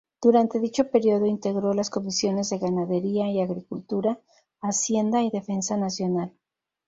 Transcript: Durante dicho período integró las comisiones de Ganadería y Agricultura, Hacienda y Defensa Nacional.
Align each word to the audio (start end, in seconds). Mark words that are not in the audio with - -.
Durante 0.19 0.57
dicho 0.59 0.89
período 0.89 1.27
integró 1.27 1.75
las 1.75 1.91
comisiones 1.91 2.49
de 2.49 2.57
Ganadería 2.57 3.29
y 3.29 3.39
Agricultura, 3.39 4.19
Hacienda 4.59 5.21
y 5.21 5.29
Defensa 5.29 5.77
Nacional. 5.77 6.33